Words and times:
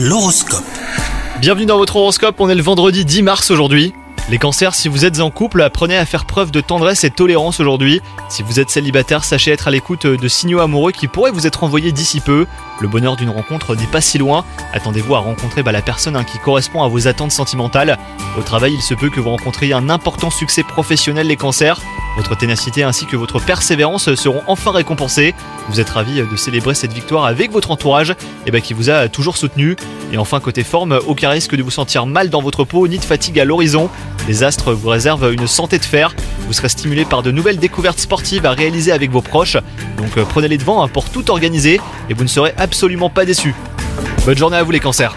L'horoscope. 0.00 0.62
Bienvenue 1.40 1.66
dans 1.66 1.76
votre 1.76 1.96
horoscope, 1.96 2.36
on 2.38 2.48
est 2.48 2.54
le 2.54 2.62
vendredi 2.62 3.04
10 3.04 3.22
mars 3.22 3.50
aujourd'hui. 3.50 3.92
Les 4.30 4.38
cancers, 4.38 4.72
si 4.72 4.86
vous 4.86 5.04
êtes 5.04 5.18
en 5.18 5.32
couple, 5.32 5.60
apprenez 5.60 5.96
à 5.96 6.06
faire 6.06 6.24
preuve 6.24 6.52
de 6.52 6.60
tendresse 6.60 7.02
et 7.02 7.10
tolérance 7.10 7.58
aujourd'hui. 7.58 8.00
Si 8.28 8.44
vous 8.44 8.60
êtes 8.60 8.70
célibataire, 8.70 9.24
sachez 9.24 9.50
être 9.50 9.66
à 9.66 9.72
l'écoute 9.72 10.06
de 10.06 10.28
signaux 10.28 10.60
amoureux 10.60 10.92
qui 10.92 11.08
pourraient 11.08 11.32
vous 11.32 11.48
être 11.48 11.64
envoyés 11.64 11.90
d'ici 11.90 12.20
peu. 12.20 12.46
Le 12.80 12.86
bonheur 12.86 13.16
d'une 13.16 13.30
rencontre 13.30 13.74
n'est 13.74 13.88
pas 13.88 14.00
si 14.00 14.18
loin. 14.18 14.44
Attendez-vous 14.72 15.16
à 15.16 15.18
rencontrer 15.18 15.64
bah, 15.64 15.72
la 15.72 15.82
personne 15.82 16.14
hein, 16.14 16.22
qui 16.22 16.38
correspond 16.38 16.84
à 16.84 16.88
vos 16.88 17.08
attentes 17.08 17.32
sentimentales. 17.32 17.98
Au 18.38 18.42
travail, 18.42 18.74
il 18.74 18.82
se 18.82 18.94
peut 18.94 19.10
que 19.10 19.18
vous 19.18 19.30
rencontriez 19.30 19.72
un 19.72 19.90
important 19.90 20.30
succès 20.30 20.62
professionnel 20.62 21.26
les 21.26 21.36
cancers. 21.36 21.80
Votre 22.18 22.36
ténacité 22.36 22.82
ainsi 22.82 23.06
que 23.06 23.16
votre 23.16 23.38
persévérance 23.38 24.12
seront 24.16 24.42
enfin 24.48 24.72
récompensés. 24.72 25.36
Vous 25.68 25.78
êtes 25.78 25.88
ravis 25.88 26.20
de 26.20 26.36
célébrer 26.36 26.74
cette 26.74 26.92
victoire 26.92 27.24
avec 27.26 27.52
votre 27.52 27.70
entourage 27.70 28.12
et 28.44 28.50
bah, 28.50 28.60
qui 28.60 28.74
vous 28.74 28.90
a 28.90 29.08
toujours 29.08 29.36
soutenu. 29.36 29.76
Et 30.12 30.18
enfin, 30.18 30.40
côté 30.40 30.64
forme, 30.64 30.98
aucun 31.06 31.30
risque 31.30 31.54
de 31.54 31.62
vous 31.62 31.70
sentir 31.70 32.06
mal 32.06 32.28
dans 32.28 32.42
votre 32.42 32.64
peau 32.64 32.88
ni 32.88 32.98
de 32.98 33.04
fatigue 33.04 33.38
à 33.38 33.44
l'horizon. 33.44 33.88
Les 34.26 34.42
astres 34.42 34.72
vous 34.72 34.88
réservent 34.88 35.32
une 35.32 35.46
santé 35.46 35.78
de 35.78 35.84
fer. 35.84 36.12
Vous 36.48 36.52
serez 36.52 36.68
stimulé 36.68 37.04
par 37.04 37.22
de 37.22 37.30
nouvelles 37.30 37.58
découvertes 37.58 38.00
sportives 38.00 38.46
à 38.46 38.50
réaliser 38.50 38.90
avec 38.90 39.12
vos 39.12 39.22
proches. 39.22 39.56
Donc 39.96 40.18
euh, 40.18 40.24
prenez 40.28 40.48
les 40.48 40.58
devants 40.58 40.82
hein, 40.82 40.88
pour 40.88 41.10
tout 41.10 41.30
organiser 41.30 41.80
et 42.10 42.14
vous 42.14 42.24
ne 42.24 42.28
serez 42.28 42.52
absolument 42.56 43.10
pas 43.10 43.26
déçus. 43.26 43.54
Bonne 44.26 44.36
journée 44.36 44.56
à 44.56 44.64
vous 44.64 44.72
les 44.72 44.80
cancers 44.80 45.14